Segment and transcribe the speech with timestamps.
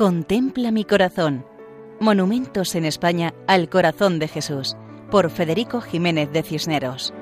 [0.00, 1.44] Contempla mi corazón.
[2.00, 4.74] Monumentos en España al corazón de Jesús,
[5.10, 7.12] por Federico Jiménez de Cisneros.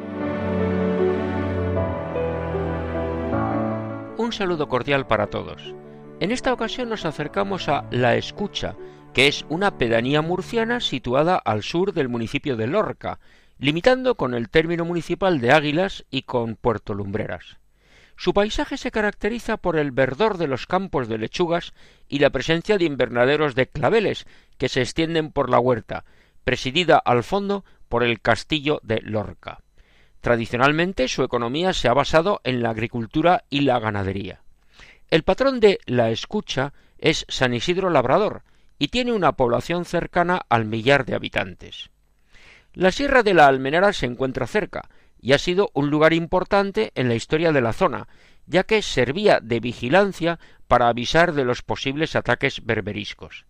[4.17, 5.75] Un saludo cordial para todos.
[6.21, 8.77] En esta ocasión nos acercamos a La Escucha,
[9.13, 13.19] que es una pedanía murciana situada al sur del municipio de Lorca,
[13.59, 17.59] limitando con el término municipal de Águilas y con Puerto Lumbreras.
[18.19, 21.73] Su paisaje se caracteriza por el verdor de los campos de lechugas
[22.09, 24.27] y la presencia de invernaderos de claveles
[24.59, 26.05] que se extienden por la huerta,
[26.43, 29.61] presidida al fondo por el castillo de Lorca.
[30.21, 34.43] Tradicionalmente su economía se ha basado en la agricultura y la ganadería.
[35.11, 38.43] El patrón de la escucha es San Isidro Labrador
[38.81, 41.91] y tiene una población cercana al millar de habitantes.
[42.75, 44.89] La Sierra de la Almenara se encuentra cerca,
[45.21, 48.09] y ha sido un lugar importante en la historia de la zona,
[48.47, 53.47] ya que servía de vigilancia para avisar de los posibles ataques berberiscos.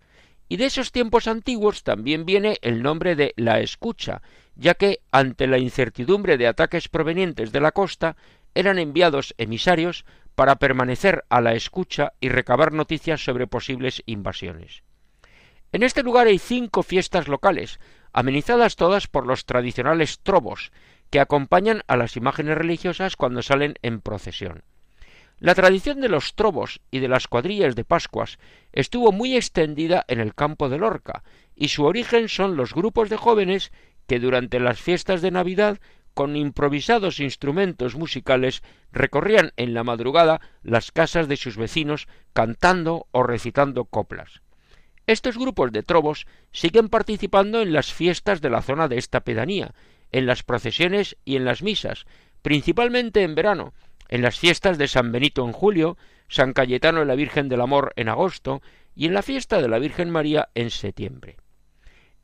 [0.49, 4.23] Y de esos tiempos antiguos también viene el nombre de la escucha,
[4.57, 8.17] ya que ante la incertidumbre de ataques provenientes de la costa
[8.55, 14.83] eran enviados emisarios para permanecer a la escucha y recabar noticias sobre posibles invasiones.
[15.71, 17.79] En este lugar hay cinco fiestas locales,
[18.13, 20.73] amenizadas todas por los tradicionales trobos,
[21.11, 24.63] que acompañan a las imágenes religiosas cuando salen en procesión.
[25.41, 28.39] La tradición de los trobos y de las cuadrillas de Pascuas
[28.73, 31.23] estuvo muy extendida en el campo de Lorca,
[31.55, 33.71] y su origen son los grupos de jóvenes
[34.09, 35.79] que durante las fiestas de Navidad
[36.15, 43.23] con improvisados instrumentos musicales recorrían en la madrugada las casas de sus vecinos cantando o
[43.23, 44.43] recitando coplas.
[45.07, 49.75] Estos grupos de trobos siguen participando en las fiestas de la zona de esta pedanía,
[50.13, 52.07] en las procesiones y en las misas,
[52.43, 53.75] principalmente en verano,
[54.09, 55.97] en las fiestas de San Benito en julio,
[56.29, 58.63] San Cayetano y la Virgen del Amor en agosto
[58.95, 61.37] y en la fiesta de la Virgen María en septiembre.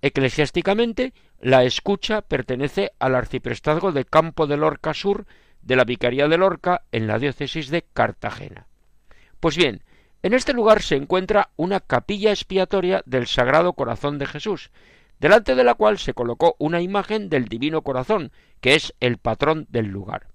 [0.02, 5.26] Eclesiásticamente, la escucha pertenece al arciprestazgo de Campo de Lorca Sur
[5.62, 8.66] de la Vicaría de Lorca en la diócesis de Cartagena.
[9.40, 9.82] Pues bien,
[10.22, 14.70] en este lugar se encuentra una capilla expiatoria del Sagrado Corazón de Jesús,
[15.18, 19.66] delante de la cual se colocó una imagen del Divino Corazón, que es el patrón
[19.70, 20.28] del lugar.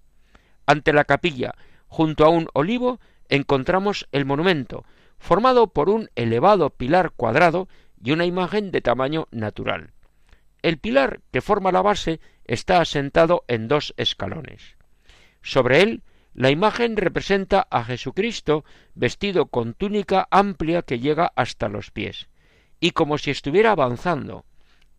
[0.65, 1.55] Ante la capilla,
[1.87, 4.85] junto a un olivo, encontramos el monumento,
[5.17, 7.67] formado por un elevado pilar cuadrado
[8.01, 9.91] y una imagen de tamaño natural.
[10.61, 14.75] El pilar que forma la base está asentado en dos escalones.
[15.41, 16.03] Sobre él,
[16.33, 18.63] la imagen representa a Jesucristo
[18.93, 22.29] vestido con túnica amplia que llega hasta los pies,
[22.79, 24.45] y como si estuviera avanzando,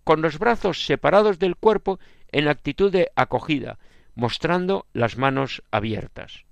[0.05, 1.99] con los brazos separados del cuerpo
[2.33, 3.79] en actitud de acogida,
[4.15, 6.45] mostrando las manos abiertas.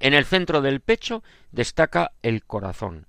[0.00, 3.06] En el centro del pecho destaca el corazón.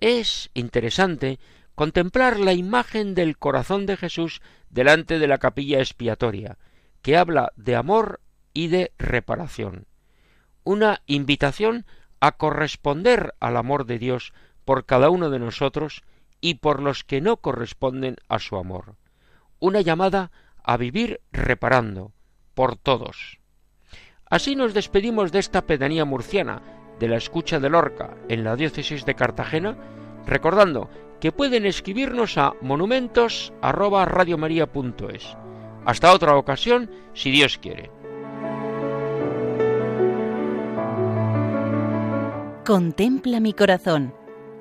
[0.00, 1.38] Es interesante
[1.74, 6.58] contemplar la imagen del corazón de Jesús delante de la capilla expiatoria,
[7.02, 8.20] que habla de amor
[8.52, 9.86] y de reparación.
[10.64, 11.86] Una invitación
[12.20, 14.32] a corresponder al amor de Dios
[14.64, 16.02] por cada uno de nosotros
[16.40, 18.94] y por los que no corresponden a su amor.
[19.58, 20.30] Una llamada
[20.62, 22.12] a vivir reparando
[22.54, 23.40] por todos.
[24.30, 26.60] Así nos despedimos de esta pedanía murciana,
[27.00, 29.78] de la escucha de Lorca, en la diócesis de Cartagena,
[30.26, 30.90] recordando
[31.20, 35.36] que pueden escribirnos a monumentos@radiomaria.es.
[35.84, 37.92] Hasta otra ocasión, si Dios quiere.
[42.64, 44.12] Contempla mi corazón